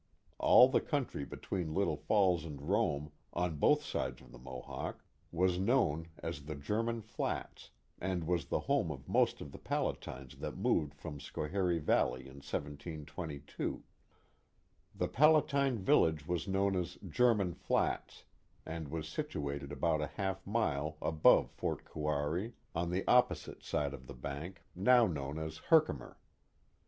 [0.39, 5.59] (All the country between Little Falls and Rome, on both sides of the Mohawk, was
[5.59, 10.57] known as the German Flats and was the home of most of the Palatines that
[10.57, 13.83] moved from Schoharie Valley in 1722.
[14.95, 18.23] The Palatine village was known as German Flats,'*
[18.65, 23.77] and was situated about a half mile above Fort Kouari on the opposite 43^ The
[23.77, 26.17] Mohawk Valley ^^1 bank, now known as Herkimer.